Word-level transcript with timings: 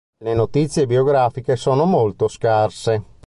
Le 0.17 0.33
notizie 0.33 0.87
biografiche 0.87 1.55
sono 1.55 1.85
molto 1.85 2.27
scarse. 2.27 3.03